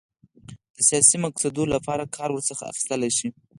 [0.77, 3.27] د سیاسي مقاصدو لپاره کار ورڅخه اخیستلای شي.